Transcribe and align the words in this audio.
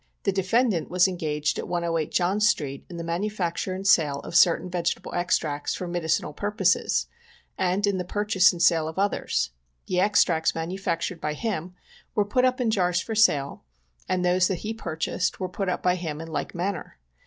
The 0.23 0.31
defendant 0.31 0.89
was 0.89 1.07
engaged 1.07 1.59
at 1.59 1.67
108 1.67 2.09
John 2.11 2.39
street, 2.39 2.87
in 2.89 2.97
the 2.97 3.03
manufacture 3.03 3.75
and 3.75 3.85
sale 3.85 4.17
of 4.21 4.35
certain 4.35 4.67
vegetable 4.67 5.13
extracts 5.13 5.75
for 5.75 5.87
medi 5.87 6.07
cinal 6.07 6.35
purposes, 6.35 7.05
and 7.55 7.85
in 7.85 7.99
the 7.99 8.03
purchase 8.03 8.51
and 8.51 8.59
sale 8.63 8.87
of 8.87 8.97
others. 8.97 9.51
The 9.85 9.99
extracts 9.99 10.55
manufactured 10.55 11.21
by 11.21 11.33
him 11.35 11.75
were 12.15 12.25
put 12.25 12.45
up 12.45 12.59
in 12.59 12.71
jars 12.71 12.99
for 12.99 13.13
sale,, 13.13 13.63
and 14.09 14.25
those 14.25 14.47
that 14.47 14.61
he 14.65 14.73
purchased 14.73 15.39
were 15.39 15.47
put 15.47 15.69
up 15.69 15.83
by 15.83 15.93
him 15.93 16.19
in 16.19 16.29
like 16.29 16.55
manner. 16.55 16.97